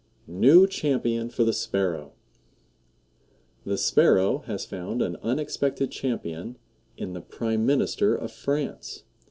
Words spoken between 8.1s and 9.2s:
of France.